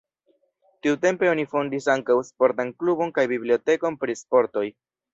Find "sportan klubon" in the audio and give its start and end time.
2.31-3.15